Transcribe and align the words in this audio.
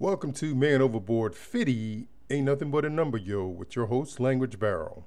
Welcome 0.00 0.32
to 0.32 0.54
Man 0.54 0.80
Overboard 0.80 1.34
50 1.34 2.06
Ain't 2.30 2.46
Nothing 2.46 2.70
But 2.70 2.86
a 2.86 2.88
Number 2.88 3.18
Yo 3.18 3.46
with 3.46 3.76
your 3.76 3.84
host, 3.84 4.18
Language 4.18 4.58
Barrel. 4.58 5.06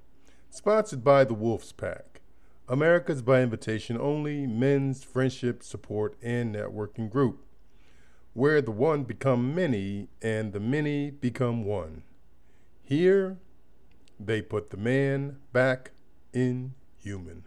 Sponsored 0.51 1.03
by 1.03 1.23
the 1.23 1.33
Wolf's 1.33 1.71
Pack, 1.71 2.21
America's 2.69 3.23
by 3.23 3.41
invitation 3.41 3.99
only 3.99 4.45
men's 4.45 5.03
friendship, 5.03 5.63
support, 5.63 6.15
and 6.21 6.53
networking 6.53 7.09
group, 7.09 7.43
where 8.33 8.61
the 8.61 8.69
one 8.69 9.01
become 9.03 9.55
many 9.55 10.09
and 10.21 10.53
the 10.53 10.59
many 10.59 11.09
become 11.09 11.65
one. 11.65 12.03
Here, 12.83 13.39
they 14.19 14.43
put 14.43 14.69
the 14.69 14.77
man 14.77 15.37
back 15.51 15.89
in 16.33 16.75
human. 16.99 17.45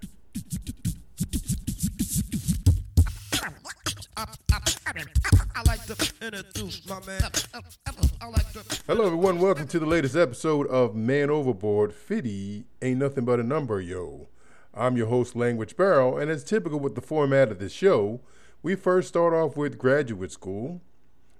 Hello, 8.88 9.06
everyone. 9.06 9.38
Welcome 9.38 9.68
to 9.68 9.78
the 9.78 9.86
latest 9.86 10.16
episode 10.16 10.66
of 10.66 10.96
Man 10.96 11.30
Overboard 11.30 11.92
50 11.92 12.64
Ain't 12.82 12.98
Nothing 12.98 13.24
But 13.24 13.38
a 13.38 13.44
Number, 13.44 13.80
Yo. 13.80 14.26
I'm 14.74 14.96
your 14.96 15.06
host, 15.06 15.36
Language 15.36 15.76
Barrel, 15.76 16.18
and 16.18 16.28
as 16.28 16.42
typical 16.42 16.80
with 16.80 16.96
the 16.96 17.00
format 17.00 17.52
of 17.52 17.60
this 17.60 17.70
show, 17.70 18.22
we 18.60 18.74
first 18.74 19.06
start 19.06 19.34
off 19.34 19.56
with 19.56 19.78
graduate 19.78 20.32
school. 20.32 20.80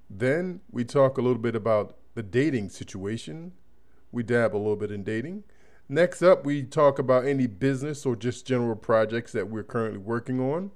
Then 0.08 0.60
we 0.70 0.84
talk 0.84 1.18
a 1.18 1.22
little 1.22 1.42
bit 1.42 1.56
about 1.56 1.96
the 2.14 2.22
dating 2.22 2.68
situation. 2.68 3.54
We 4.12 4.22
dab 4.22 4.54
a 4.54 4.58
little 4.58 4.76
bit 4.76 4.92
in 4.92 5.02
dating. 5.02 5.42
Next 5.88 6.22
up, 6.22 6.44
we 6.46 6.62
talk 6.62 7.00
about 7.00 7.26
any 7.26 7.48
business 7.48 8.06
or 8.06 8.14
just 8.14 8.46
general 8.46 8.76
projects 8.76 9.32
that 9.32 9.50
we're 9.50 9.64
currently 9.64 9.98
working 9.98 10.38
on 10.38 10.70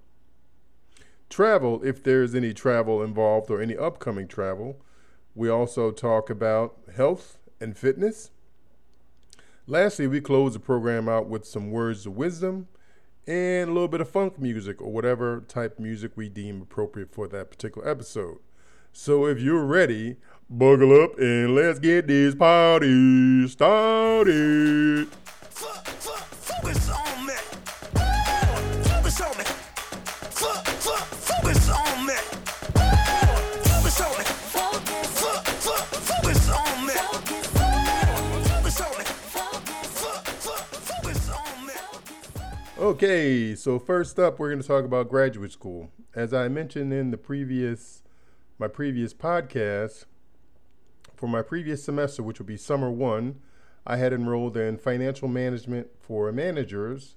travel, 1.30 1.80
if 1.82 2.02
there's 2.02 2.34
any 2.34 2.52
travel 2.52 3.02
involved 3.02 3.50
or 3.50 3.62
any 3.62 3.76
upcoming 3.76 4.28
travel. 4.28 4.80
We 5.34 5.48
also 5.48 5.90
talk 5.92 6.28
about 6.28 6.76
health 6.94 7.38
and 7.60 7.78
fitness. 7.78 8.30
Lastly, 9.66 10.09
we 10.09 10.20
close 10.20 10.54
the 10.54 10.59
program 10.59 11.09
out 11.09 11.28
with 11.28 11.46
some 11.46 11.70
words 11.70 12.04
of 12.04 12.16
wisdom 12.16 12.66
and 13.26 13.70
a 13.70 13.72
little 13.72 13.88
bit 13.88 14.00
of 14.00 14.10
funk 14.10 14.38
music 14.38 14.82
or 14.82 14.90
whatever 14.90 15.45
type 15.46 15.78
music 15.78 16.12
we 16.16 16.28
deem 16.28 16.60
appropriate 16.62 17.12
for 17.12 17.28
that 17.28 17.50
particular 17.50 17.88
episode. 17.88 18.38
So 18.92 19.26
if 19.26 19.40
you're 19.40 19.65
ready, 19.65 20.16
buckle 20.48 21.00
up 21.00 21.16
and 21.18 21.54
let's 21.54 21.78
get 21.78 22.09
this 22.09 22.34
party 22.34 23.46
started. 23.46 25.09
Okay, 42.91 43.55
so 43.55 43.79
first 43.79 44.19
up, 44.19 44.41
we're 44.41 44.49
going 44.49 44.60
to 44.60 44.66
talk 44.66 44.85
about 44.85 45.09
graduate 45.09 45.52
school. 45.52 45.91
As 46.13 46.35
I 46.35 46.49
mentioned 46.49 46.93
in 46.93 47.13
the 47.13 47.16
previous, 47.16 48.02
my 48.59 48.66
previous 48.66 49.15
podcast, 49.15 50.07
for 51.15 51.29
my 51.29 51.41
previous 51.41 51.85
semester, 51.85 52.24
which 52.24 52.41
would 52.41 52.49
be 52.49 52.57
summer 52.57 52.91
one, 52.91 53.38
I 53.87 53.99
had 53.99 54.13
enrolled 54.13 54.57
in 54.57 54.77
financial 54.77 55.29
management 55.29 55.87
for 56.01 56.33
managers, 56.33 57.15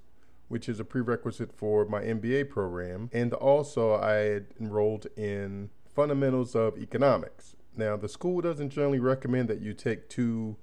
which 0.48 0.70
is 0.70 0.80
a 0.80 0.86
prerequisite 0.86 1.52
for 1.52 1.86
my 1.86 2.04
MBA 2.04 2.52
program, 2.52 3.10
and 3.12 3.34
also 3.34 3.96
I 3.96 4.12
had 4.12 4.46
enrolled 4.60 5.08
in 5.18 5.72
fundamentals 5.90 6.56
of 6.56 6.78
economics. 6.78 7.56
Now, 7.76 7.98
the 7.98 8.08
school 8.08 8.42
doesn't 8.42 8.70
generally 8.70 9.00
recommend 9.00 9.50
that 9.50 9.62
you 9.62 9.74
take 9.74 10.08
two 10.08 10.56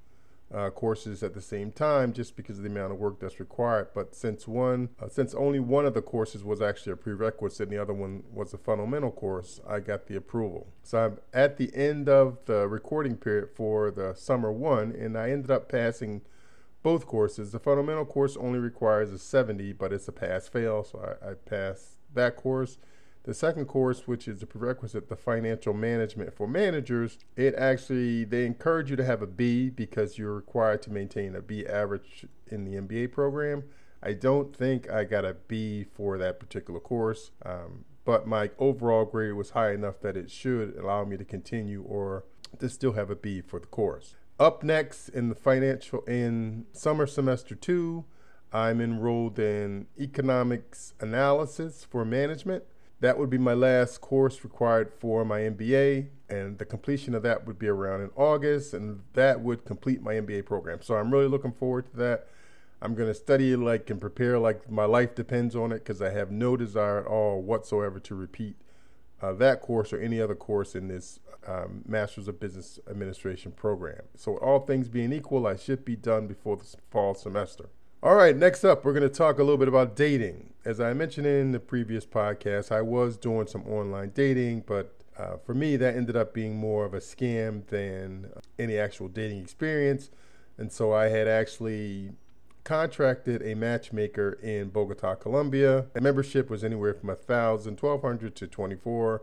uh, 0.52 0.70
courses 0.70 1.22
at 1.22 1.34
the 1.34 1.40
same 1.40 1.70
time 1.70 2.12
just 2.12 2.36
because 2.36 2.58
of 2.58 2.64
the 2.64 2.70
amount 2.70 2.92
of 2.92 2.98
work 2.98 3.20
that's 3.20 3.38
required. 3.38 3.88
But 3.94 4.14
since 4.14 4.48
one, 4.48 4.90
uh, 5.00 5.08
since 5.08 5.34
only 5.34 5.60
one 5.60 5.86
of 5.86 5.94
the 5.94 6.02
courses 6.02 6.42
was 6.42 6.60
actually 6.60 6.92
a 6.92 6.96
prerequisite 6.96 7.68
and 7.68 7.72
the 7.76 7.80
other 7.80 7.92
one 7.92 8.24
was 8.32 8.52
a 8.52 8.58
fundamental 8.58 9.10
course, 9.10 9.60
I 9.68 9.80
got 9.80 10.06
the 10.06 10.16
approval. 10.16 10.68
So 10.82 10.98
I'm 10.98 11.18
at 11.32 11.56
the 11.56 11.74
end 11.74 12.08
of 12.08 12.38
the 12.46 12.66
recording 12.66 13.16
period 13.16 13.50
for 13.54 13.90
the 13.90 14.14
summer 14.14 14.50
one, 14.50 14.92
and 14.92 15.16
I 15.16 15.30
ended 15.30 15.50
up 15.50 15.68
passing 15.70 16.22
both 16.82 17.06
courses. 17.06 17.52
The 17.52 17.58
fundamental 17.58 18.06
course 18.06 18.36
only 18.36 18.58
requires 18.58 19.12
a 19.12 19.18
70, 19.18 19.72
but 19.74 19.92
it's 19.92 20.08
a 20.08 20.12
pass 20.12 20.48
fail, 20.48 20.82
so 20.82 21.16
I, 21.22 21.30
I 21.30 21.34
passed 21.34 21.98
that 22.14 22.36
course. 22.36 22.78
The 23.24 23.34
second 23.34 23.66
course, 23.66 24.08
which 24.08 24.26
is 24.26 24.40
the 24.40 24.46
prerequisite, 24.46 25.08
the 25.08 25.16
financial 25.16 25.74
management 25.74 26.32
for 26.34 26.48
managers, 26.48 27.18
it 27.36 27.54
actually 27.54 28.24
they 28.24 28.46
encourage 28.46 28.90
you 28.90 28.96
to 28.96 29.04
have 29.04 29.20
a 29.20 29.26
B 29.26 29.68
because 29.68 30.16
you're 30.16 30.34
required 30.34 30.80
to 30.82 30.90
maintain 30.90 31.34
a 31.34 31.42
B 31.42 31.66
average 31.66 32.26
in 32.46 32.64
the 32.64 32.80
MBA 32.80 33.12
program. 33.12 33.64
I 34.02 34.14
don't 34.14 34.56
think 34.56 34.90
I 34.90 35.04
got 35.04 35.26
a 35.26 35.34
B 35.34 35.84
for 35.84 36.16
that 36.16 36.40
particular 36.40 36.80
course, 36.80 37.30
um, 37.44 37.84
but 38.06 38.26
my 38.26 38.50
overall 38.58 39.04
grade 39.04 39.34
was 39.34 39.50
high 39.50 39.72
enough 39.72 40.00
that 40.00 40.16
it 40.16 40.30
should 40.30 40.76
allow 40.76 41.04
me 41.04 41.18
to 41.18 41.24
continue 41.24 41.82
or 41.82 42.24
to 42.58 42.70
still 42.70 42.92
have 42.92 43.10
a 43.10 43.16
B 43.16 43.42
for 43.42 43.60
the 43.60 43.66
course. 43.66 44.16
Up 44.38 44.62
next 44.62 45.10
in 45.10 45.28
the 45.28 45.34
financial 45.34 46.00
in 46.06 46.64
summer 46.72 47.06
semester 47.06 47.54
two, 47.54 48.06
I'm 48.52 48.80
enrolled 48.80 49.38
in 49.38 49.86
economics 49.98 50.94
analysis 50.98 51.84
for 51.84 52.06
management. 52.06 52.64
That 53.00 53.18
would 53.18 53.30
be 53.30 53.38
my 53.38 53.54
last 53.54 54.00
course 54.00 54.44
required 54.44 54.92
for 54.92 55.24
my 55.24 55.40
MBA, 55.40 56.08
and 56.28 56.58
the 56.58 56.66
completion 56.66 57.14
of 57.14 57.22
that 57.22 57.46
would 57.46 57.58
be 57.58 57.68
around 57.68 58.02
in 58.02 58.10
August, 58.14 58.74
and 58.74 59.00
that 59.14 59.40
would 59.40 59.64
complete 59.64 60.02
my 60.02 60.14
MBA 60.14 60.44
program. 60.44 60.82
So 60.82 60.96
I'm 60.96 61.10
really 61.10 61.28
looking 61.28 61.52
forward 61.52 61.86
to 61.92 61.96
that. 61.96 62.28
I'm 62.82 62.94
going 62.94 63.08
to 63.08 63.14
study 63.14 63.56
like 63.56 63.90
and 63.90 64.00
prepare 64.00 64.38
like 64.38 64.70
my 64.70 64.84
life 64.84 65.14
depends 65.14 65.56
on 65.56 65.72
it 65.72 65.80
because 65.80 66.00
I 66.00 66.10
have 66.10 66.30
no 66.30 66.56
desire 66.56 67.00
at 67.00 67.06
all 67.06 67.42
whatsoever 67.42 67.98
to 68.00 68.14
repeat 68.14 68.56
uh, 69.22 69.32
that 69.34 69.60
course 69.60 69.92
or 69.92 70.00
any 70.00 70.20
other 70.20 70.34
course 70.34 70.74
in 70.74 70.88
this 70.88 71.20
um, 71.46 71.82
Masters 71.86 72.28
of 72.28 72.40
Business 72.40 72.78
Administration 72.88 73.52
program. 73.52 74.02
So, 74.14 74.36
all 74.38 74.60
things 74.60 74.88
being 74.88 75.12
equal, 75.12 75.46
I 75.46 75.56
should 75.56 75.84
be 75.84 75.96
done 75.96 76.26
before 76.26 76.56
the 76.56 76.64
fall 76.90 77.14
semester. 77.14 77.66
All 78.02 78.14
right, 78.14 78.34
next 78.34 78.64
up, 78.64 78.82
we're 78.82 78.94
going 78.94 79.02
to 79.02 79.14
talk 79.14 79.38
a 79.38 79.42
little 79.42 79.58
bit 79.58 79.68
about 79.68 79.94
dating. 79.94 80.54
As 80.64 80.80
I 80.80 80.94
mentioned 80.94 81.26
in 81.26 81.52
the 81.52 81.60
previous 81.60 82.06
podcast, 82.06 82.72
I 82.72 82.80
was 82.80 83.18
doing 83.18 83.46
some 83.46 83.66
online 83.66 84.12
dating, 84.14 84.64
but 84.66 84.94
uh, 85.18 85.36
for 85.36 85.52
me, 85.52 85.76
that 85.76 85.96
ended 85.96 86.16
up 86.16 86.32
being 86.32 86.56
more 86.56 86.86
of 86.86 86.94
a 86.94 87.00
scam 87.00 87.66
than 87.66 88.30
any 88.58 88.78
actual 88.78 89.08
dating 89.08 89.42
experience. 89.42 90.08
And 90.56 90.72
so 90.72 90.94
I 90.94 91.08
had 91.08 91.28
actually 91.28 92.12
contracted 92.64 93.42
a 93.42 93.54
matchmaker 93.54 94.32
in 94.42 94.70
Bogota, 94.70 95.16
Colombia. 95.16 95.84
The 95.92 96.00
membership 96.00 96.48
was 96.48 96.64
anywhere 96.64 96.94
from 96.94 97.10
a 97.10 97.16
thousand, 97.16 97.76
twelve 97.76 98.00
hundred 98.00 98.34
to 98.36 98.46
twenty-four 98.46 99.20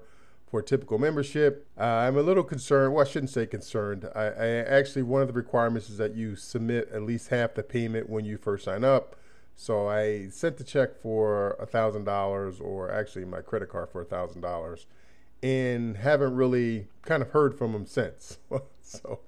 for 0.50 0.62
typical 0.62 0.98
membership. 0.98 1.68
Uh, 1.78 1.84
I'm 1.84 2.18
a 2.18 2.22
little 2.22 2.44
concerned. 2.44 2.94
Well, 2.94 3.06
I 3.06 3.10
shouldn't 3.10 3.32
say 3.32 3.46
concerned. 3.46 4.10
I, 4.16 4.26
I 4.26 4.48
actually 4.48 5.04
one 5.04 5.22
of 5.22 5.28
the 5.28 5.34
requirements 5.34 5.90
is 5.90 5.98
that 5.98 6.16
you 6.16 6.36
submit 6.36 6.90
at 6.94 7.04
least 7.04 7.30
half 7.30 7.54
the 7.54 7.64
payment 7.64 8.10
when 8.10 8.26
you 8.26 8.38
first 8.38 8.66
sign 8.66 8.84
up. 8.84 9.16
So 9.56 9.90
I 9.90 10.30
sent 10.30 10.58
the 10.58 10.64
check 10.64 10.96
for 11.02 11.58
a 11.60 11.66
thousand 11.66 12.06
dollars, 12.06 12.60
or 12.60 12.92
actually 12.92 13.26
my 13.26 13.42
credit 13.42 13.70
card 13.70 13.90
for 13.90 14.02
a 14.02 14.06
thousand 14.06 14.42
dollars, 14.42 14.86
and 15.42 15.98
haven't 15.98 16.36
really 16.36 16.88
kind 17.02 17.22
of 17.22 17.32
heard 17.32 17.58
from 17.58 17.74
him 17.74 17.86
since. 17.86 18.38
so 18.82 19.20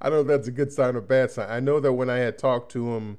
I 0.00 0.10
don't 0.10 0.18
know 0.18 0.20
if 0.20 0.26
that's 0.26 0.48
a 0.48 0.52
good 0.52 0.72
sign 0.72 0.94
or 0.94 1.00
bad 1.00 1.30
sign. 1.30 1.48
I 1.50 1.60
know 1.60 1.80
that 1.80 1.94
when 1.94 2.10
I 2.10 2.18
had 2.18 2.38
talked 2.38 2.70
to 2.72 2.94
him 2.94 3.18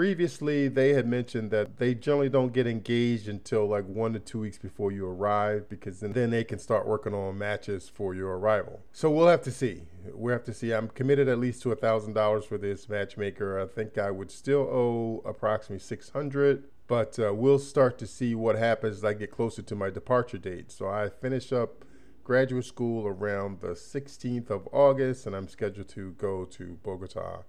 previously, 0.00 0.66
they 0.66 0.94
had 0.94 1.06
mentioned 1.06 1.50
that 1.50 1.76
they 1.76 1.94
generally 1.94 2.30
don't 2.30 2.54
get 2.54 2.66
engaged 2.66 3.28
until 3.28 3.66
like 3.66 3.84
one 3.84 4.14
to 4.14 4.18
two 4.18 4.40
weeks 4.40 4.56
before 4.56 4.90
you 4.90 5.06
arrive 5.06 5.68
because 5.68 6.00
then, 6.00 6.30
they 6.30 6.42
can 6.42 6.58
start 6.58 6.86
working 6.86 7.12
on 7.12 7.36
matches 7.36 7.86
for 7.86 8.14
your 8.14 8.38
arrival. 8.38 8.80
So 8.92 9.10
we'll 9.10 9.28
have 9.28 9.42
to 9.42 9.50
see. 9.50 9.82
We'll 10.14 10.32
have 10.32 10.44
to 10.44 10.54
see. 10.54 10.72
I'm 10.72 10.88
committed 10.88 11.28
at 11.28 11.38
least 11.38 11.60
to 11.64 11.72
a 11.72 11.76
thousand 11.76 12.14
dollars 12.14 12.46
for 12.46 12.56
this 12.56 12.88
matchmaker. 12.88 13.60
I 13.60 13.66
think 13.66 13.98
I 13.98 14.10
would 14.10 14.30
still 14.30 14.62
owe 14.62 15.22
approximately 15.28 15.80
six 15.80 16.08
hundred. 16.08 16.64
But 16.86 17.18
uh, 17.18 17.34
we'll 17.34 17.58
start 17.58 17.98
to 17.98 18.06
see 18.06 18.34
what 18.34 18.56
happens 18.56 18.96
as 18.96 19.04
I 19.04 19.12
get 19.12 19.30
closer 19.30 19.60
to 19.60 19.74
my 19.74 19.90
departure 19.90 20.38
date. 20.38 20.72
So 20.72 20.88
I 20.88 21.10
finish 21.10 21.52
up 21.52 21.84
graduate 22.24 22.64
school 22.64 23.06
around 23.06 23.60
the 23.60 23.74
16th 23.74 24.48
of 24.48 24.66
August, 24.72 25.26
and 25.26 25.36
I'm 25.36 25.46
scheduled 25.46 25.88
to 25.90 26.12
go 26.12 26.46
to 26.46 26.78
Bogota, 26.82 27.44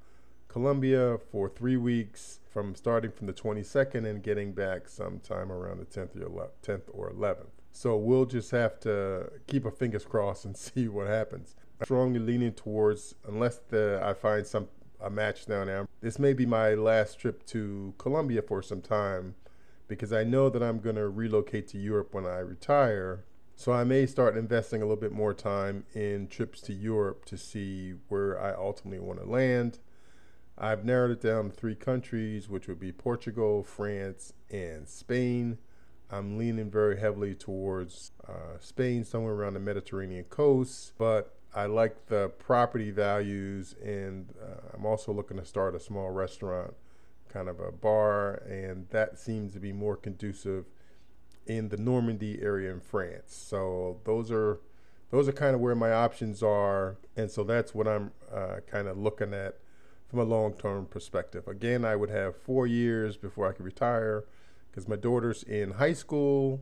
Colombia 0.52 1.18
for 1.32 1.48
three 1.48 1.78
weeks 1.78 2.40
from 2.52 2.76
starting 2.76 3.10
from 3.10 3.26
the 3.26 3.34
22nd 3.34 4.06
and 4.06 4.22
getting 4.22 4.52
back 4.52 4.90
sometime 4.90 5.50
around 5.50 5.80
the 5.80 5.86
10th 5.86 6.18
or 6.18 6.28
11th, 6.30 6.50
10th 6.62 6.82
or 6.92 7.10
11th. 7.10 7.48
So 7.72 7.96
we'll 7.96 8.26
just 8.26 8.52
have 8.52 8.78
to 8.82 9.32
keep 9.48 9.64
our 9.64 9.72
fingers 9.72 10.04
crossed 10.04 10.44
and 10.44 10.58
see 10.68 10.90
what 10.90 11.08
happens. 11.08 11.56
I'm 11.80 11.86
strongly 11.86 12.20
leaning 12.20 12.52
towards, 12.52 13.16
unless 13.26 13.60
the, 13.70 14.02
I 14.04 14.14
find 14.14 14.46
some 14.46 14.68
a 15.00 15.10
match 15.10 15.46
down 15.46 15.68
there, 15.68 15.88
this 16.02 16.20
may 16.20 16.34
be 16.34 16.46
my 16.46 16.74
last 16.74 17.18
trip 17.18 17.46
to 17.48 17.94
Colombia 17.98 18.42
for 18.42 18.62
some 18.62 18.82
time 18.82 19.36
because 19.88 20.12
I 20.12 20.24
know 20.26 20.50
that 20.50 20.62
I'm 20.62 20.80
going 20.80 20.98
to 20.98 21.08
relocate 21.08 21.70
to 21.70 21.78
Europe 21.78 22.14
when 22.14 22.26
I 22.26 22.40
retire. 22.40 23.24
So 23.56 23.72
I 23.72 23.84
may 23.86 24.06
start 24.06 24.38
investing 24.38 24.82
a 24.82 24.86
little 24.86 25.02
bit 25.02 25.12
more 25.14 25.34
time 25.34 25.86
in 25.94 26.28
trips 26.28 26.60
to 26.62 26.74
Europe 26.74 27.24
to 27.26 27.38
see 27.38 27.94
where 28.10 28.40
I 28.40 28.54
ultimately 28.54 29.00
want 29.00 29.22
to 29.22 29.26
land. 29.26 29.80
I've 30.64 30.86
narrowed 30.86 31.10
it 31.10 31.22
down 31.22 31.50
to 31.50 31.50
three 31.50 31.74
countries, 31.74 32.48
which 32.48 32.68
would 32.68 32.80
be 32.80 32.92
Portugal, 32.92 33.64
France, 33.64 34.32
and 34.52 34.88
Spain. 34.88 35.58
I'm 36.12 36.38
leaning 36.38 36.70
very 36.70 37.00
heavily 37.00 37.34
towards 37.34 38.12
uh, 38.30 38.60
Spain, 38.60 39.04
somewhere 39.04 39.34
around 39.34 39.56
the 39.56 39.60
Mediterranean 39.60 40.26
coast, 40.26 40.94
but 41.00 41.36
I 41.56 41.66
like 41.66 42.06
the 42.06 42.30
property 42.38 42.92
values, 42.92 43.74
and 43.84 44.36
uh, 44.40 44.76
I'm 44.76 44.86
also 44.86 45.12
looking 45.12 45.38
to 45.38 45.46
start 45.46 45.74
a 45.74 45.80
small 45.80 46.12
restaurant, 46.12 46.76
kind 47.28 47.50
of 47.50 47.60
a 47.60 47.72
bar, 47.72 48.44
and 48.48 48.88
that 48.92 49.18
seems 49.18 49.54
to 49.54 49.60
be 49.60 49.74
more 49.74 49.98
conducive 49.98 50.66
in 51.48 51.70
the 51.70 51.78
Normandy 51.78 52.40
area 52.40 52.72
in 52.72 52.82
France. 52.82 53.36
So 53.36 54.00
those 54.04 54.32
are 54.32 54.60
those 55.10 55.28
are 55.28 55.34
kind 55.34 55.56
of 55.56 55.60
where 55.60 55.76
my 55.76 55.92
options 55.92 56.44
are, 56.44 56.98
and 57.18 57.32
so 57.32 57.44
that's 57.44 57.74
what 57.74 57.88
I'm 57.88 58.12
uh, 58.32 58.58
kind 58.68 58.88
of 58.88 58.96
looking 58.98 59.34
at 59.34 59.58
from 60.12 60.20
a 60.20 60.24
long-term 60.26 60.88
perspective. 60.88 61.48
Again, 61.48 61.86
I 61.86 61.96
would 61.96 62.10
have 62.10 62.36
four 62.36 62.68
years 62.68 63.16
before 63.16 63.48
I 63.48 63.54
could 63.54 63.64
retire 63.64 64.26
because 64.70 64.86
my 64.86 64.98
daughter's 64.98 65.42
in 65.44 65.72
high 65.72 65.94
school, 65.94 66.62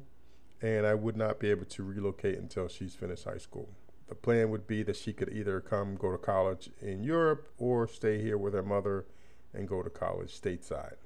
and 0.61 0.85
I 0.85 0.93
would 0.93 1.17
not 1.17 1.39
be 1.39 1.49
able 1.49 1.65
to 1.65 1.83
relocate 1.83 2.37
until 2.37 2.67
she's 2.67 2.93
finished 2.93 3.23
high 3.23 3.39
school. 3.39 3.69
The 4.07 4.13
plan 4.13 4.51
would 4.51 4.67
be 4.67 4.83
that 4.83 4.97
she 4.97 5.13
could 5.13 5.33
either 5.33 5.61
come 5.61 5.95
go 5.95 6.11
to 6.11 6.17
college 6.19 6.69
in 6.79 7.03
Europe 7.03 7.51
or 7.57 7.87
stay 7.87 8.21
here 8.21 8.37
with 8.37 8.53
her 8.53 8.61
mother 8.61 9.07
and 9.51 9.67
go 9.67 9.81
to 9.81 9.89
college 9.89 10.39
stateside. 10.39 10.97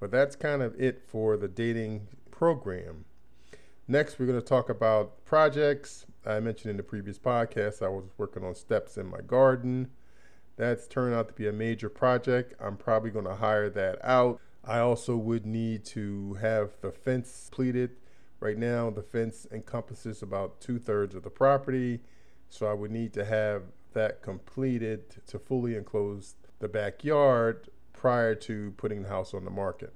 But 0.00 0.10
that's 0.10 0.34
kind 0.34 0.62
of 0.62 0.74
it 0.80 1.04
for 1.06 1.36
the 1.36 1.48
dating 1.48 2.08
program. 2.32 3.04
Next, 3.86 4.18
we're 4.18 4.26
going 4.26 4.40
to 4.40 4.44
talk 4.44 4.68
about 4.68 5.24
projects. 5.24 6.04
I 6.26 6.40
mentioned 6.40 6.72
in 6.72 6.76
the 6.76 6.82
previous 6.82 7.18
podcast 7.18 7.80
I 7.80 7.88
was 7.88 8.06
working 8.18 8.44
on 8.44 8.56
steps 8.56 8.96
in 8.96 9.06
my 9.06 9.20
garden. 9.20 9.90
That's 10.60 10.86
turned 10.86 11.14
out 11.14 11.26
to 11.28 11.32
be 11.32 11.48
a 11.48 11.52
major 11.52 11.88
project. 11.88 12.52
I'm 12.60 12.76
probably 12.76 13.10
going 13.10 13.24
to 13.24 13.36
hire 13.36 13.70
that 13.70 13.98
out. 14.04 14.42
I 14.62 14.80
also 14.80 15.16
would 15.16 15.46
need 15.46 15.86
to 15.86 16.34
have 16.34 16.72
the 16.82 16.92
fence 16.92 17.48
pleated. 17.50 17.92
Right 18.40 18.58
now, 18.58 18.90
the 18.90 19.02
fence 19.02 19.46
encompasses 19.50 20.20
about 20.22 20.60
two 20.60 20.78
thirds 20.78 21.14
of 21.14 21.22
the 21.22 21.30
property, 21.30 22.00
so 22.50 22.66
I 22.66 22.74
would 22.74 22.90
need 22.90 23.14
to 23.14 23.24
have 23.24 23.62
that 23.94 24.20
completed 24.20 25.16
to 25.28 25.38
fully 25.38 25.76
enclose 25.76 26.34
the 26.58 26.68
backyard 26.68 27.70
prior 27.94 28.34
to 28.34 28.74
putting 28.76 29.04
the 29.04 29.08
house 29.08 29.32
on 29.32 29.46
the 29.46 29.50
market. 29.50 29.94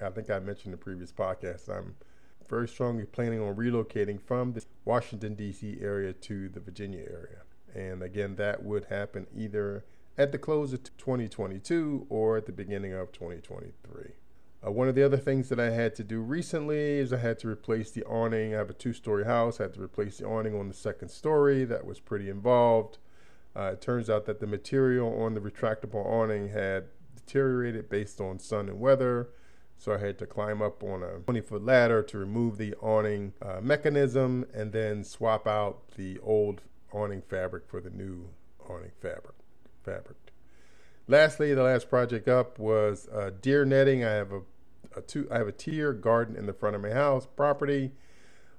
I 0.00 0.10
think 0.10 0.30
I 0.30 0.38
mentioned 0.38 0.66
in 0.66 0.78
the 0.78 0.84
previous 0.84 1.10
podcast, 1.10 1.68
I'm 1.68 1.96
very 2.48 2.68
strongly 2.68 3.04
planning 3.04 3.40
on 3.40 3.56
relocating 3.56 4.20
from 4.20 4.52
the 4.52 4.64
Washington, 4.84 5.34
D.C. 5.34 5.78
area 5.80 6.12
to 6.12 6.48
the 6.50 6.60
Virginia 6.60 7.00
area. 7.00 7.42
And 7.74 8.02
again, 8.02 8.36
that 8.36 8.62
would 8.62 8.86
happen 8.86 9.26
either 9.36 9.84
at 10.16 10.32
the 10.32 10.38
close 10.38 10.72
of 10.72 10.82
2022 10.96 12.06
or 12.08 12.36
at 12.36 12.46
the 12.46 12.52
beginning 12.52 12.92
of 12.92 13.12
2023. 13.12 14.12
Uh, 14.66 14.72
one 14.72 14.88
of 14.88 14.96
the 14.96 15.04
other 15.04 15.16
things 15.16 15.48
that 15.48 15.60
I 15.60 15.70
had 15.70 15.94
to 15.96 16.04
do 16.04 16.20
recently 16.20 16.98
is 16.98 17.12
I 17.12 17.18
had 17.18 17.38
to 17.40 17.48
replace 17.48 17.92
the 17.92 18.04
awning. 18.04 18.54
I 18.54 18.58
have 18.58 18.70
a 18.70 18.74
two 18.74 18.92
story 18.92 19.24
house, 19.24 19.60
I 19.60 19.64
had 19.64 19.74
to 19.74 19.82
replace 19.82 20.18
the 20.18 20.26
awning 20.26 20.58
on 20.58 20.68
the 20.68 20.74
second 20.74 21.10
story. 21.10 21.64
That 21.64 21.86
was 21.86 22.00
pretty 22.00 22.28
involved. 22.28 22.98
Uh, 23.54 23.72
it 23.72 23.80
turns 23.80 24.10
out 24.10 24.26
that 24.26 24.40
the 24.40 24.46
material 24.46 25.22
on 25.22 25.34
the 25.34 25.40
retractable 25.40 26.04
awning 26.04 26.48
had 26.48 26.86
deteriorated 27.14 27.88
based 27.88 28.20
on 28.20 28.38
sun 28.38 28.68
and 28.68 28.80
weather. 28.80 29.28
So 29.76 29.94
I 29.94 29.98
had 29.98 30.18
to 30.18 30.26
climb 30.26 30.60
up 30.60 30.82
on 30.82 31.04
a 31.04 31.18
20 31.20 31.40
foot 31.40 31.64
ladder 31.64 32.02
to 32.02 32.18
remove 32.18 32.58
the 32.58 32.74
awning 32.76 33.32
uh, 33.40 33.60
mechanism 33.60 34.44
and 34.52 34.72
then 34.72 35.04
swap 35.04 35.46
out 35.46 35.92
the 35.96 36.18
old 36.18 36.62
awning 36.92 37.22
fabric 37.22 37.64
for 37.66 37.80
the 37.80 37.90
new 37.90 38.28
awning 38.68 38.92
fabric. 39.00 39.34
fabric. 39.82 40.16
Lastly, 41.06 41.54
the 41.54 41.62
last 41.62 41.88
project 41.88 42.28
up 42.28 42.58
was 42.58 43.08
uh, 43.08 43.30
deer 43.40 43.64
netting. 43.64 44.04
I 44.04 44.10
have 44.10 44.32
a, 44.32 44.40
a 44.96 45.00
two, 45.00 45.26
I 45.30 45.38
have 45.38 45.48
a 45.48 45.52
tier 45.52 45.92
garden 45.92 46.36
in 46.36 46.46
the 46.46 46.52
front 46.52 46.76
of 46.76 46.82
my 46.82 46.90
house 46.90 47.26
property 47.26 47.92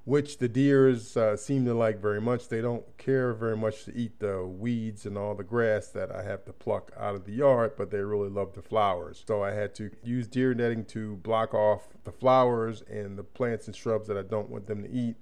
which 0.09 0.39
the 0.39 0.47
deers 0.47 1.15
uh, 1.15 1.37
seem 1.37 1.65
to 1.65 1.73
like 1.75 2.01
very 2.01 2.19
much. 2.19 2.47
They 2.47 2.61
don't 2.61 2.83
care 2.97 3.31
very 3.31 3.55
much 3.55 3.85
to 3.85 3.95
eat 3.95 4.19
the 4.19 4.43
weeds 4.43 5.05
and 5.05 5.15
all 5.15 5.35
the 5.35 5.43
grass 5.43 5.89
that 5.89 6.11
I 6.11 6.23
have 6.23 6.45
to 6.45 6.51
pluck 6.51 6.91
out 6.97 7.13
of 7.13 7.25
the 7.25 7.33
yard, 7.33 7.73
but 7.77 7.91
they 7.91 7.99
really 7.99 8.29
love 8.29 8.53
the 8.53 8.63
flowers. 8.63 9.23
So 9.27 9.43
I 9.43 9.51
had 9.51 9.75
to 9.75 9.91
use 10.03 10.27
deer 10.27 10.55
netting 10.55 10.85
to 10.85 11.17
block 11.17 11.53
off 11.53 11.89
the 12.05 12.11
flowers 12.11 12.81
and 12.89 13.19
the 13.19 13.23
plants 13.23 13.67
and 13.67 13.75
shrubs 13.75 14.07
that 14.07 14.17
I 14.17 14.23
don't 14.23 14.49
want 14.49 14.65
them 14.65 14.81
to 14.81 14.89
eat. 14.89 15.15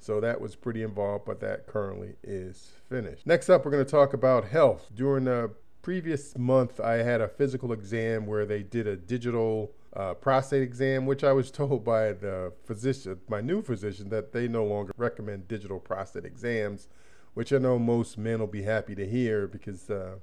So 0.00 0.18
that 0.20 0.40
was 0.40 0.56
pretty 0.56 0.82
involved, 0.82 1.26
but 1.26 1.40
that 1.40 1.66
currently 1.66 2.14
is 2.22 2.72
finished. 2.88 3.26
Next 3.26 3.50
up, 3.50 3.64
we're 3.64 3.70
going 3.70 3.84
to 3.84 3.90
talk 3.90 4.14
about 4.14 4.46
health. 4.46 4.88
During 4.94 5.24
the 5.24 5.52
previous 5.82 6.36
month, 6.38 6.80
I 6.80 7.02
had 7.02 7.20
a 7.20 7.28
physical 7.28 7.72
exam 7.72 8.26
where 8.26 8.46
they 8.46 8.62
did 8.62 8.86
a 8.86 8.96
digital 8.96 9.72
uh, 9.94 10.14
prostate 10.14 10.62
exam, 10.62 11.04
which 11.04 11.22
I 11.22 11.32
was 11.32 11.50
told 11.50 11.84
by 11.84 12.12
the 12.12 12.52
physician, 12.64 13.20
my 13.28 13.42
new 13.42 13.60
physician, 13.60 14.08
that 14.08 14.32
they 14.32 14.48
no 14.48 14.64
longer 14.64 14.92
recommend 14.96 15.48
digital 15.48 15.78
prostate 15.78 16.24
exams, 16.24 16.88
which 17.34 17.52
I 17.52 17.58
know 17.58 17.78
most 17.78 18.16
men 18.16 18.40
will 18.40 18.46
be 18.46 18.62
happy 18.62 18.94
to 18.94 19.06
hear 19.06 19.46
because 19.46 19.90
uh, 19.90 20.16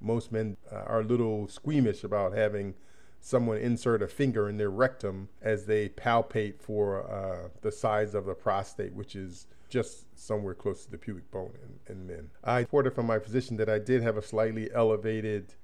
most 0.00 0.32
men 0.32 0.56
uh, 0.72 0.76
are 0.86 1.00
a 1.00 1.04
little 1.04 1.46
squeamish 1.46 2.02
about 2.02 2.34
having 2.34 2.74
someone 3.20 3.58
insert 3.58 4.02
a 4.02 4.08
finger 4.08 4.48
in 4.48 4.56
their 4.56 4.70
rectum 4.70 5.28
as 5.42 5.66
they 5.66 5.88
palpate 5.88 6.58
for 6.58 7.10
uh, 7.10 7.48
the 7.60 7.70
size 7.70 8.14
of 8.14 8.24
the 8.24 8.34
prostate, 8.34 8.94
which 8.94 9.14
is 9.14 9.46
just 9.68 10.18
somewhere 10.18 10.54
close 10.54 10.84
to 10.84 10.90
the 10.90 10.98
pubic 10.98 11.30
bone 11.30 11.52
in, 11.86 11.92
in 11.92 12.06
men. 12.06 12.30
I 12.42 12.60
reported 12.60 12.94
from 12.94 13.06
my 13.06 13.18
physician 13.18 13.56
that 13.58 13.68
I 13.68 13.78
did 13.78 14.02
have 14.02 14.16
a 14.16 14.22
slightly 14.22 14.70
elevated 14.72 15.54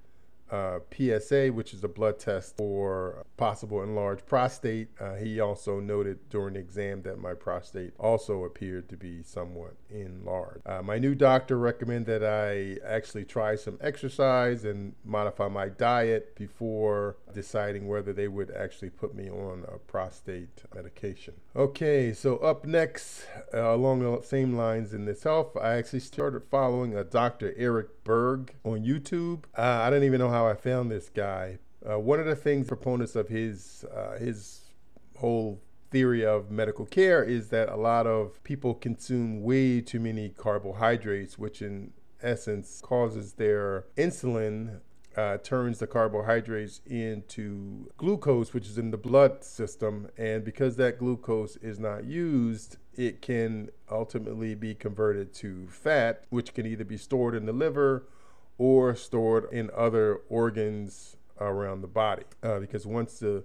uh, 0.51 0.79
PSA, 0.95 1.47
which 1.47 1.73
is 1.73 1.83
a 1.83 1.87
blood 1.87 2.19
test 2.19 2.57
for 2.57 3.25
possible 3.37 3.83
enlarged 3.83 4.25
prostate. 4.25 4.89
Uh, 4.99 5.15
he 5.15 5.39
also 5.39 5.79
noted 5.79 6.29
during 6.29 6.53
the 6.53 6.59
exam 6.59 7.01
that 7.03 7.19
my 7.19 7.33
prostate 7.33 7.93
also 7.99 8.43
appeared 8.43 8.89
to 8.89 8.97
be 8.97 9.21
somewhat 9.23 9.75
enlarged. 9.89 10.61
Uh, 10.65 10.81
my 10.81 10.97
new 10.97 11.15
doctor 11.15 11.57
recommended 11.57 12.07
that 12.07 12.23
I 12.23 12.77
actually 12.87 13.25
try 13.25 13.55
some 13.55 13.77
exercise 13.81 14.63
and 14.63 14.93
modify 15.03 15.47
my 15.47 15.69
diet 15.69 16.35
before 16.35 17.17
deciding 17.33 17.87
whether 17.87 18.13
they 18.13 18.27
would 18.27 18.51
actually 18.51 18.89
put 18.89 19.13
me 19.13 19.29
on 19.29 19.65
a 19.67 19.77
prostate 19.77 20.63
medication. 20.73 21.33
Okay, 21.55 22.13
so 22.13 22.37
up 22.37 22.65
next, 22.65 23.25
uh, 23.53 23.73
along 23.73 23.99
the 23.99 24.21
same 24.25 24.55
lines 24.55 24.93
in 24.93 25.05
this 25.05 25.23
health, 25.23 25.57
I 25.57 25.73
actually 25.73 25.99
started 25.99 26.43
following 26.49 26.95
a 26.95 27.03
Dr. 27.03 27.53
Eric 27.57 28.03
Berg 28.03 28.53
on 28.63 28.83
YouTube. 28.83 29.43
Uh, 29.57 29.81
I 29.81 29.89
don't 29.89 30.03
even 30.03 30.19
know 30.19 30.29
how 30.29 30.36
I 30.45 30.55
found 30.55 30.91
this 30.91 31.09
guy. 31.09 31.59
Uh, 31.89 31.99
one 31.99 32.19
of 32.19 32.25
the 32.25 32.35
things 32.35 32.67
proponents 32.67 33.15
of 33.15 33.29
his 33.29 33.85
uh, 33.95 34.17
his 34.17 34.71
whole 35.17 35.61
theory 35.89 36.25
of 36.25 36.51
medical 36.51 36.85
care 36.85 37.23
is 37.23 37.49
that 37.49 37.69
a 37.69 37.75
lot 37.75 38.05
of 38.05 38.43
people 38.43 38.73
consume 38.73 39.41
way 39.41 39.81
too 39.81 39.99
many 39.99 40.29
carbohydrates, 40.29 41.37
which 41.37 41.61
in 41.61 41.93
essence 42.21 42.81
causes 42.81 43.33
their 43.33 43.85
insulin 43.95 44.81
uh, 45.15 45.37
turns 45.37 45.79
the 45.79 45.87
carbohydrates 45.87 46.81
into 46.85 47.89
glucose, 47.97 48.53
which 48.53 48.67
is 48.67 48.77
in 48.77 48.91
the 48.91 48.97
blood 48.97 49.43
system. 49.43 50.09
And 50.17 50.43
because 50.43 50.75
that 50.75 50.99
glucose 50.99 51.57
is 51.57 51.79
not 51.79 52.05
used, 52.05 52.77
it 52.95 53.21
can 53.21 53.69
ultimately 53.89 54.53
be 54.53 54.75
converted 54.75 55.33
to 55.35 55.67
fat, 55.69 56.25
which 56.29 56.53
can 56.53 56.67
either 56.67 56.85
be 56.85 56.97
stored 56.97 57.33
in 57.33 57.47
the 57.47 57.53
liver 57.53 58.07
or 58.57 58.95
stored 58.95 59.47
in 59.51 59.69
other 59.75 60.21
organs 60.29 61.17
around 61.39 61.81
the 61.81 61.87
body. 61.87 62.23
Uh, 62.41 62.59
because 62.59 62.85
once 62.85 63.19
the, 63.19 63.43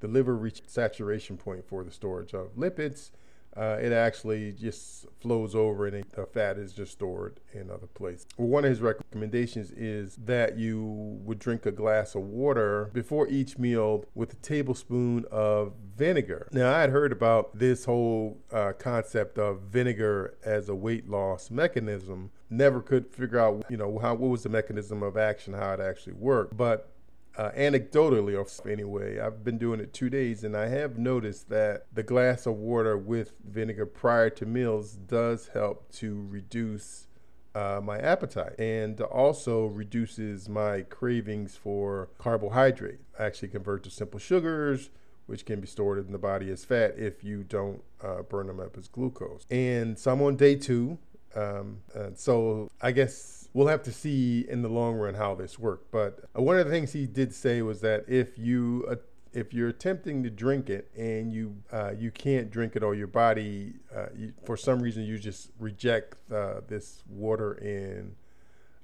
the 0.00 0.08
liver 0.08 0.36
reaches 0.36 0.62
saturation 0.66 1.36
point 1.36 1.66
for 1.66 1.84
the 1.84 1.90
storage 1.90 2.32
of 2.32 2.54
lipids, 2.56 3.10
uh, 3.56 3.78
it 3.80 3.92
actually 3.92 4.52
just 4.52 5.06
flows 5.20 5.54
over 5.54 5.86
and 5.86 6.04
the 6.14 6.26
fat 6.26 6.58
is 6.58 6.72
just 6.72 6.92
stored 6.92 7.40
in 7.52 7.70
other 7.70 7.86
places. 7.86 8.26
Well, 8.36 8.48
one 8.48 8.64
of 8.64 8.70
his 8.70 8.80
recommendations 8.80 9.70
is 9.72 10.16
that 10.16 10.56
you 10.56 10.82
would 11.24 11.38
drink 11.38 11.66
a 11.66 11.72
glass 11.72 12.14
of 12.14 12.22
water 12.22 12.90
before 12.92 13.28
each 13.28 13.58
meal 13.58 14.04
with 14.14 14.32
a 14.32 14.36
tablespoon 14.36 15.26
of 15.30 15.74
vinegar. 15.96 16.48
Now, 16.52 16.74
I 16.74 16.80
had 16.80 16.90
heard 16.90 17.12
about 17.12 17.58
this 17.58 17.84
whole 17.84 18.38
uh, 18.50 18.72
concept 18.78 19.38
of 19.38 19.62
vinegar 19.62 20.34
as 20.44 20.68
a 20.68 20.74
weight 20.74 21.08
loss 21.08 21.50
mechanism. 21.50 22.30
Never 22.48 22.80
could 22.80 23.12
figure 23.14 23.38
out, 23.38 23.64
you 23.68 23.76
know, 23.76 23.98
how 23.98 24.14
what 24.14 24.30
was 24.30 24.42
the 24.42 24.48
mechanism 24.48 25.02
of 25.02 25.16
action, 25.16 25.54
how 25.54 25.74
it 25.74 25.80
actually 25.80 26.14
worked. 26.14 26.56
But 26.56 26.92
uh, 27.36 27.50
anecdotally, 27.50 28.36
or 28.36 28.70
anyway, 28.70 29.18
I've 29.18 29.44
been 29.44 29.58
doing 29.58 29.80
it 29.80 29.92
two 29.92 30.10
days, 30.10 30.44
and 30.44 30.56
I 30.56 30.68
have 30.68 30.98
noticed 30.98 31.48
that 31.48 31.86
the 31.92 32.02
glass 32.02 32.46
of 32.46 32.54
water 32.54 32.96
with 32.96 33.32
vinegar 33.44 33.86
prior 33.86 34.30
to 34.30 34.46
meals 34.46 34.92
does 34.92 35.48
help 35.48 35.90
to 35.92 36.26
reduce 36.28 37.06
uh, 37.54 37.80
my 37.82 37.98
appetite 37.98 38.58
and 38.58 39.00
also 39.00 39.66
reduces 39.66 40.48
my 40.48 40.82
cravings 40.82 41.56
for 41.56 42.08
carbohydrate. 42.18 43.00
I 43.18 43.24
actually 43.24 43.48
convert 43.48 43.82
to 43.84 43.90
simple 43.90 44.18
sugars, 44.18 44.90
which 45.26 45.44
can 45.44 45.60
be 45.60 45.66
stored 45.66 45.98
in 46.04 46.12
the 46.12 46.18
body 46.18 46.50
as 46.50 46.64
fat 46.64 46.94
if 46.96 47.22
you 47.22 47.44
don't 47.44 47.82
uh, 48.02 48.22
burn 48.22 48.46
them 48.46 48.60
up 48.60 48.76
as 48.76 48.88
glucose. 48.88 49.46
And 49.50 49.98
so 49.98 50.12
I'm 50.12 50.22
on 50.22 50.36
day 50.36 50.56
two. 50.56 50.98
Um, 51.34 51.78
uh, 51.94 52.10
so 52.14 52.70
I 52.80 52.92
guess 52.92 53.41
we'll 53.54 53.68
have 53.68 53.82
to 53.82 53.92
see 53.92 54.46
in 54.48 54.62
the 54.62 54.68
long 54.68 54.94
run 54.94 55.14
how 55.14 55.34
this 55.34 55.58
worked. 55.58 55.90
But 55.90 56.20
uh, 56.36 56.42
one 56.42 56.58
of 56.58 56.66
the 56.66 56.72
things 56.72 56.92
he 56.92 57.06
did 57.06 57.34
say 57.34 57.62
was 57.62 57.80
that 57.80 58.04
if 58.08 58.38
you 58.38 58.86
uh, 58.90 58.96
if 59.32 59.54
you're 59.54 59.68
attempting 59.68 60.22
to 60.22 60.30
drink 60.30 60.68
it 60.68 60.90
and 60.96 61.32
you 61.32 61.56
uh, 61.72 61.92
you 61.98 62.10
can't 62.10 62.50
drink 62.50 62.76
it 62.76 62.82
or 62.82 62.94
your 62.94 63.06
body 63.06 63.74
uh, 63.94 64.06
you, 64.16 64.32
for 64.44 64.56
some 64.56 64.80
reason 64.80 65.04
you 65.04 65.18
just 65.18 65.50
reject 65.58 66.16
uh, 66.32 66.60
this 66.68 67.02
water 67.08 67.52
and 67.52 68.14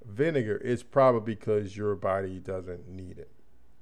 vinegar, 0.04 0.60
it's 0.64 0.82
probably 0.82 1.34
because 1.34 1.76
your 1.76 1.94
body 1.94 2.38
doesn't 2.38 2.88
need 2.88 3.18
it. 3.18 3.30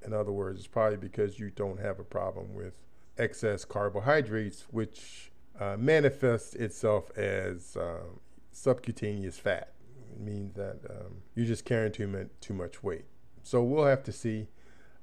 In 0.04 0.12
other 0.12 0.32
words, 0.32 0.60
it's 0.60 0.68
probably 0.68 0.96
because 0.96 1.38
you 1.38 1.50
don't 1.50 1.80
have 1.80 1.98
a 1.98 2.04
problem 2.04 2.54
with 2.54 2.74
excess 3.18 3.64
carbohydrates, 3.64 4.66
which 4.70 5.32
uh, 5.58 5.76
manifests 5.78 6.54
itself 6.54 7.10
as 7.16 7.76
um, 7.76 8.20
subcutaneous 8.52 9.38
fat. 9.38 9.72
Means 10.18 10.54
that 10.54 10.78
um, 10.88 11.22
you're 11.34 11.46
just 11.46 11.64
carrying 11.64 11.92
too 11.92 12.06
much, 12.06 12.28
too 12.40 12.54
much 12.54 12.82
weight. 12.82 13.04
So 13.42 13.62
we'll 13.62 13.86
have 13.86 14.02
to 14.04 14.12
see. 14.12 14.48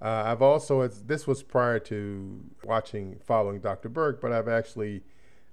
Uh, 0.01 0.24
I've 0.25 0.41
also, 0.41 0.82
as 0.82 1.03
this 1.03 1.25
was 1.25 1.43
prior 1.43 1.79
to 1.79 2.43
watching, 2.65 3.20
following 3.25 3.60
Dr. 3.60 3.88
Berg, 3.88 4.17
but 4.22 4.34
I've 4.34 4.50
actually, 4.50 5.03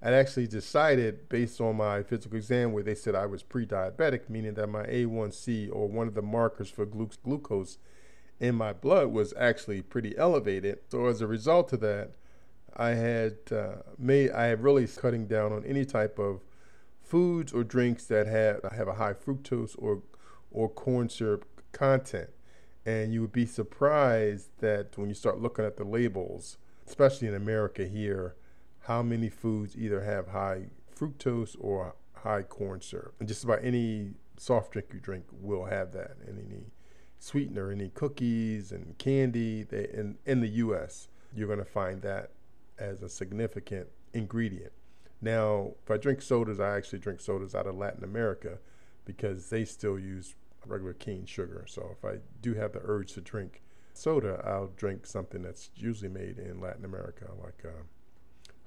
I 0.03 0.13
actually 0.13 0.49
decided 0.49 1.29
based 1.29 1.61
on 1.61 1.77
my 1.77 2.03
physical 2.03 2.37
exam 2.37 2.73
where 2.73 2.83
they 2.83 2.97
said 2.97 3.15
I 3.15 3.27
was 3.27 3.45
pre-diabetic, 3.45 4.29
meaning 4.29 4.55
that 4.55 4.67
my 4.67 4.85
A1C 4.87 5.69
or 5.73 5.89
one 5.89 6.09
of 6.09 6.15
the 6.15 6.23
markers 6.23 6.69
for 6.69 6.85
glu- 6.85 7.11
glucose 7.23 7.79
in 8.41 8.57
my 8.57 8.73
blood 8.73 9.09
was 9.09 9.33
actually 9.39 9.83
pretty 9.83 10.17
elevated. 10.19 10.81
So 10.89 11.07
as 11.07 11.21
a 11.21 11.27
result 11.29 11.73
of 11.73 11.81
that, 11.81 12.13
I 12.77 12.91
had 12.91 13.37
uh, 13.53 13.83
made, 13.99 14.33
I 14.33 14.47
have 14.47 14.63
really 14.63 14.87
cutting 14.87 15.27
down 15.27 15.53
on 15.53 15.65
any 15.65 15.85
type 15.85 16.19
of 16.19 16.41
foods 17.11 17.53
or 17.53 17.65
drinks 17.65 18.07
that 18.07 18.29
have 18.29 18.61
have 18.73 18.87
a 18.87 18.95
high 18.95 19.13
fructose 19.13 19.75
or 19.77 20.03
or 20.53 20.69
corn 20.69 21.09
syrup 21.09 21.45
content. 21.73 22.31
And 22.87 23.13
you 23.13 23.21
would 23.21 23.33
be 23.33 23.47
surprised 23.47 24.51
that 24.61 24.97
when 24.97 25.09
you 25.09 25.15
start 25.15 25.41
looking 25.41 25.65
at 25.65 25.77
the 25.77 25.85
labels, 25.85 26.57
especially 26.87 27.29
in 27.29 27.35
America 27.35 27.85
here, 27.87 28.37
how 28.85 29.03
many 29.03 29.29
foods 29.29 29.77
either 29.77 30.03
have 30.03 30.29
high 30.29 30.67
fructose 30.97 31.57
or 31.61 31.95
high 32.15 32.43
corn 32.43 32.81
syrup. 32.81 33.15
And 33.19 33.29
just 33.29 33.45
about 33.45 33.65
any 33.65 34.13
soft 34.37 34.73
drink 34.73 34.89
you 34.93 35.01
drink 35.01 35.25
will 35.33 35.65
have 35.65 35.93
that. 35.93 36.17
And 36.27 36.39
any 36.39 36.65
sweetener, 37.19 37.71
any 37.71 37.89
cookies 37.89 38.73
and 38.73 38.97
candy 38.99 39.65
they, 39.65 39.89
in, 39.93 40.17
in 40.25 40.41
the 40.41 40.49
US, 40.49 41.09
you're 41.35 41.49
going 41.49 41.59
to 41.59 41.65
find 41.65 42.03
that 42.03 42.31
as 42.79 43.03
a 43.03 43.09
significant 43.09 43.89
ingredient. 44.15 44.73
Now, 45.21 45.73
if 45.83 45.91
I 45.91 45.97
drink 45.97 46.23
sodas, 46.23 46.61
I 46.61 46.77
actually 46.77 47.01
drink 47.01 47.21
sodas 47.21 47.55
out 47.55 47.67
of 47.67 47.77
Latin 47.77 48.05
America 48.05 48.59
because 49.05 49.51
they 49.51 49.65
still 49.65 49.99
use 49.99 50.35
regular 50.67 50.95
cane 50.95 51.27
sugar. 51.27 51.65
So 51.69 51.97
if 51.99 52.05
I 52.05 52.19
do 52.41 52.55
have 52.55 52.73
the 52.73 52.81
urge 52.85 53.13
to 53.15 53.21
drink 53.21 53.63
soda, 53.93 54.43
I'll 54.47 54.69
drink 54.77 55.07
something 55.07 55.43
that's 55.43 55.71
usually 55.75 56.11
made 56.11 56.39
in 56.39 56.61
Latin 56.61 56.85
America, 56.85 57.31
like 57.43 57.65
uh, 57.65 57.83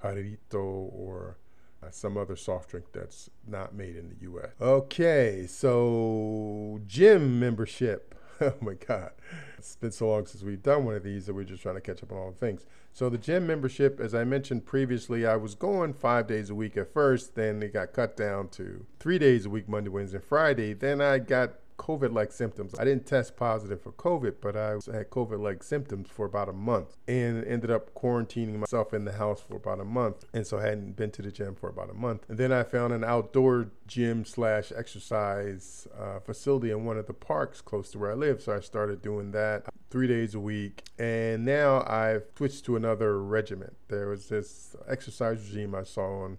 Jarrito 0.02 0.92
or 0.92 1.38
uh, 1.82 1.90
some 1.90 2.16
other 2.16 2.36
soft 2.36 2.70
drink 2.70 2.86
that's 2.92 3.30
not 3.46 3.74
made 3.74 3.96
in 3.96 4.08
the 4.08 4.16
U.S. 4.22 4.50
Okay, 4.60 5.46
so 5.48 6.80
gym 6.86 7.40
membership. 7.40 8.13
oh 8.52 8.54
my 8.60 8.74
God. 8.74 9.12
It's 9.56 9.76
been 9.76 9.90
so 9.90 10.10
long 10.10 10.26
since 10.26 10.42
we've 10.42 10.62
done 10.62 10.84
one 10.84 10.94
of 10.94 11.02
these 11.02 11.26
that 11.26 11.34
we're 11.34 11.44
just 11.44 11.62
trying 11.62 11.76
to 11.76 11.80
catch 11.80 12.02
up 12.02 12.12
on 12.12 12.18
all 12.18 12.30
the 12.30 12.36
things. 12.36 12.66
So, 12.92 13.08
the 13.08 13.18
gym 13.18 13.46
membership, 13.46 13.98
as 13.98 14.14
I 14.14 14.24
mentioned 14.24 14.66
previously, 14.66 15.26
I 15.26 15.36
was 15.36 15.54
going 15.54 15.94
five 15.94 16.26
days 16.26 16.50
a 16.50 16.54
week 16.54 16.76
at 16.76 16.92
first. 16.92 17.34
Then 17.34 17.62
it 17.62 17.72
got 17.72 17.92
cut 17.92 18.16
down 18.16 18.48
to 18.50 18.84
three 19.00 19.18
days 19.18 19.46
a 19.46 19.50
week 19.50 19.68
Monday, 19.68 19.88
Wednesday, 19.88 20.18
Friday. 20.18 20.74
Then 20.74 21.00
I 21.00 21.18
got 21.18 21.54
COVID 21.76 22.12
like 22.12 22.32
symptoms. 22.32 22.74
I 22.78 22.84
didn't 22.84 23.06
test 23.06 23.36
positive 23.36 23.80
for 23.80 23.92
COVID, 23.92 24.36
but 24.40 24.56
I 24.56 24.70
had 24.70 25.10
COVID 25.10 25.40
like 25.40 25.62
symptoms 25.62 26.08
for 26.08 26.26
about 26.26 26.48
a 26.48 26.52
month 26.52 26.96
and 27.06 27.44
ended 27.44 27.70
up 27.70 27.94
quarantining 27.94 28.58
myself 28.58 28.94
in 28.94 29.04
the 29.04 29.12
house 29.12 29.40
for 29.40 29.56
about 29.56 29.80
a 29.80 29.84
month. 29.84 30.24
And 30.32 30.46
so 30.46 30.58
I 30.58 30.66
hadn't 30.66 30.96
been 30.96 31.10
to 31.12 31.22
the 31.22 31.32
gym 31.32 31.54
for 31.54 31.68
about 31.68 31.90
a 31.90 31.94
month. 31.94 32.24
And 32.28 32.38
then 32.38 32.52
I 32.52 32.62
found 32.62 32.92
an 32.92 33.04
outdoor 33.04 33.70
gym 33.86 34.24
slash 34.24 34.72
exercise 34.74 35.86
uh, 35.98 36.20
facility 36.20 36.70
in 36.70 36.84
one 36.84 36.96
of 36.96 37.06
the 37.06 37.14
parks 37.14 37.60
close 37.60 37.90
to 37.92 37.98
where 37.98 38.12
I 38.12 38.14
live. 38.14 38.42
So 38.42 38.54
I 38.54 38.60
started 38.60 39.02
doing 39.02 39.32
that 39.32 39.64
three 39.90 40.06
days 40.06 40.34
a 40.34 40.40
week. 40.40 40.84
And 40.98 41.44
now 41.44 41.84
I've 41.86 42.24
switched 42.36 42.64
to 42.66 42.76
another 42.76 43.22
regimen. 43.22 43.74
There 43.88 44.08
was 44.08 44.28
this 44.28 44.74
exercise 44.88 45.48
regime 45.48 45.74
I 45.74 45.84
saw 45.84 46.24
on 46.24 46.38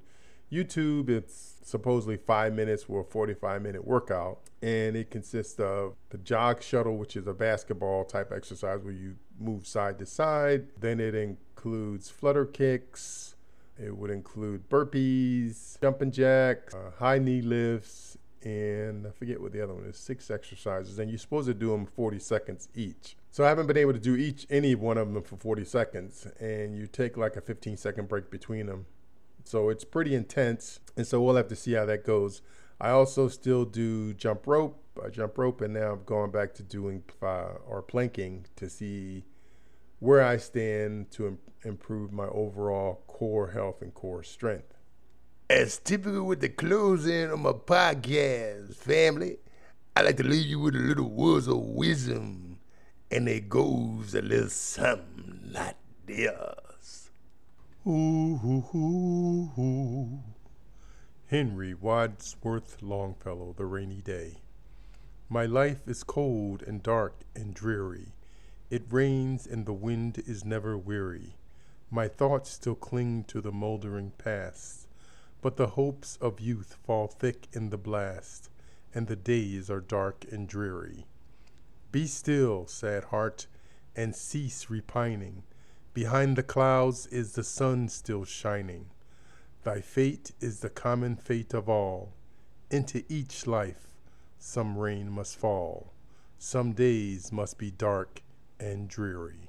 YouTube. 0.52 1.10
It's 1.10 1.56
supposedly 1.64 2.18
five 2.18 2.54
minutes 2.54 2.84
for 2.84 3.02
a 3.02 3.04
45 3.04 3.62
minute 3.62 3.86
workout. 3.86 4.40
And 4.62 4.96
it 4.96 5.12
consists 5.12 5.60
of 5.60 5.96
the 6.10 6.18
jog 6.18 6.62
shuttle, 6.62 6.98
which 6.98 7.16
is 7.16 7.28
a 7.28 7.34
basketball 7.34 8.06
type 8.06 8.32
exercise 8.32 8.80
where 8.84 8.94
you 8.94 9.16
move 9.40 9.68
side 9.68 10.00
to 10.00 10.06
side. 10.06 10.68
Then 10.80 11.00
it 11.00 11.16
includes 11.16 12.10
flutter 12.10 12.46
kicks. 12.46 13.36
It 13.78 13.96
would 13.96 14.10
include 14.10 14.70
burpees, 14.70 15.80
jumping 15.82 16.12
jacks, 16.12 16.74
uh, 16.74 16.92
high 16.98 17.20
knee 17.20 17.42
lifts, 17.42 18.18
and 18.42 19.06
I 19.06 19.10
forget 19.10 19.42
what 19.42 19.52
the 19.52 19.62
other 19.62 19.74
one 19.74 19.86
is, 19.86 19.98
six 19.98 20.32
exercises. 20.32 20.98
And 21.00 21.10
you're 21.10 21.18
supposed 21.18 21.48
to 21.48 21.54
do 21.54 21.72
them 21.72 21.86
40 21.86 22.20
seconds 22.20 22.70
each. 22.74 23.18
So 23.32 23.44
I 23.44 23.50
haven't 23.50 23.68
been 23.68 23.76
able 23.76 23.92
to 23.92 24.00
do 24.00 24.16
each 24.16 24.48
any 24.50 24.76
one 24.76 24.98
of 24.98 25.12
them 25.12 25.22
for 25.24 25.36
40 25.36 25.66
seconds. 25.66 26.26
And 26.40 26.78
you 26.78 26.88
take 26.88 27.18
like 27.18 27.36
a 27.36 27.42
15 27.42 27.76
second 27.76 28.08
break 28.08 28.30
between 28.30 28.68
them 28.68 28.86
so 29.46 29.70
it's 29.70 29.84
pretty 29.84 30.16
intense. 30.16 30.80
And 30.98 31.06
so 31.06 31.22
we'll 31.22 31.36
have 31.36 31.48
to 31.50 31.56
see 31.56 31.74
how 31.74 31.86
that 31.86 32.04
goes. 32.04 32.42
I 32.82 32.90
also 32.90 33.30
still 33.30 33.64
do 33.64 34.14
jump 34.14 34.48
rope, 34.48 34.84
I 35.04 35.10
jump 35.10 35.38
rope, 35.38 35.62
and 35.62 35.74
now 35.74 35.94
I'm 35.94 36.04
going 36.04 36.32
back 36.32 36.54
to 36.56 36.64
doing 36.64 37.04
uh, 37.22 37.54
or 37.66 37.82
planking 37.82 38.48
to 38.58 38.70
see 38.70 39.24
where 40.00 40.24
I 40.24 40.38
stand 40.38 41.12
to 41.12 41.28
Im- 41.28 41.40
improve 41.64 42.12
my 42.12 42.28
overall 42.28 43.04
core 43.08 43.52
health 43.52 43.82
and 43.82 43.94
core 43.94 44.24
strength. 44.24 44.74
As 45.50 45.78
typical 45.78 46.24
with 46.24 46.42
the 46.42 46.50
closing 46.50 47.30
of 47.30 47.40
my 47.40 47.52
podcast, 47.52 48.76
family, 48.76 49.38
I 49.96 50.02
like 50.02 50.18
to 50.18 50.24
leave 50.24 50.48
you 50.48 50.60
with 50.60 50.76
a 50.76 50.80
little 50.80 51.10
words 51.10 51.48
of 51.48 51.58
wisdom, 51.58 52.58
and 53.10 53.30
it 53.30 53.48
goes 53.48 54.16
a 54.16 54.22
little 54.22 54.50
something 54.50 55.52
like 55.54 55.78
this. 56.06 56.32
Ooh, 57.88 58.40
ooh, 58.44 58.66
ooh, 58.74 59.62
ooh. 59.62 60.20
Henry 61.28 61.76
Wadsworth 61.76 62.82
Longfellow, 62.82 63.54
The 63.56 63.68
Rainy 63.68 64.02
Day. 64.02 64.38
My 65.30 65.46
life 65.46 65.88
is 65.88 66.04
cold 66.04 66.64
and 66.64 66.82
dark 66.82 67.14
and 67.36 67.54
dreary. 67.54 68.16
It 68.72 68.86
rains 68.90 69.46
and 69.46 69.68
the 69.68 69.74
wind 69.74 70.24
is 70.26 70.44
never 70.44 70.76
weary. 70.76 71.36
My 71.92 72.08
thoughts 72.08 72.50
still 72.50 72.74
cling 72.74 73.24
to 73.26 73.40
the 73.40 73.52
moldering 73.52 74.14
past, 74.18 74.88
but 75.44 75.56
the 75.56 75.68
hopes 75.68 76.18
of 76.20 76.40
youth 76.40 76.78
fall 76.84 77.06
thick 77.06 77.48
in 77.54 77.70
the 77.70 77.78
blast, 77.78 78.50
and 78.96 79.06
the 79.06 79.16
days 79.16 79.70
are 79.70 79.80
dark 79.80 80.26
and 80.32 80.48
dreary. 80.48 81.06
Be 81.92 82.08
still, 82.08 82.66
sad 82.66 83.04
heart, 83.06 83.46
and 83.96 84.16
cease 84.16 84.72
repining 84.72 85.44
Behind 85.96 86.36
the 86.36 86.44
clouds 86.44 87.08
is 87.08 87.32
the 87.32 87.44
sun 87.44 87.88
still 87.88 88.26
shining. 88.26 88.88
Thy 89.64 89.80
fate 89.80 90.34
is 90.42 90.60
the 90.60 90.70
common 90.70 91.16
fate 91.16 91.54
of 91.54 91.70
all. 91.70 92.12
Into 92.70 93.06
each 93.08 93.48
life 93.48 93.94
some 94.38 94.78
rain 94.78 95.10
must 95.10 95.38
fall. 95.38 95.94
Some 96.38 96.74
days 96.74 97.32
must 97.32 97.58
be 97.58 97.72
dark 97.72 98.22
and 98.60 98.90
dreary. 98.90 99.48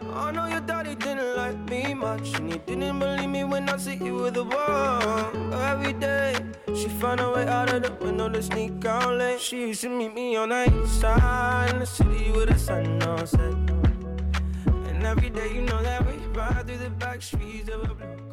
I 0.00 0.30
know 0.32 0.42
oh, 0.42 0.46
your 0.46 0.60
daddy 0.60 0.94
didn't 0.94 1.36
like 1.36 1.58
me 1.68 1.92
much, 1.92 2.38
and 2.38 2.50
he 2.50 2.58
didn't 2.58 3.00
believe 3.00 3.28
me 3.28 3.44
when 3.44 3.68
I 3.68 3.76
you 3.76 4.30
the. 4.30 4.44
Every 5.52 5.92
day, 5.92 6.37
she 6.78 6.88
found 6.88 7.18
a 7.20 7.30
way 7.30 7.46
out 7.48 7.72
of 7.72 7.82
the 7.82 7.92
window 8.04 8.28
to 8.28 8.40
sneak 8.40 8.84
out 8.84 9.14
late. 9.14 9.40
She 9.40 9.68
used 9.68 9.80
to 9.80 9.88
meet 9.88 10.14
me 10.14 10.36
on 10.36 10.50
the 10.50 10.64
east 10.82 11.00
side 11.00 11.70
in 11.70 11.80
the 11.80 11.86
city 11.86 12.30
with 12.30 12.48
the 12.50 12.58
sun 12.58 13.02
on 13.02 13.26
set. 13.26 13.54
And 14.88 15.04
every 15.04 15.30
day, 15.30 15.52
you 15.52 15.62
know 15.62 15.82
that 15.82 16.06
we 16.06 16.12
ride 16.38 16.66
through 16.66 16.78
the 16.78 16.90
back 16.90 17.20
streets 17.20 17.68
of 17.68 17.90
a 17.90 18.27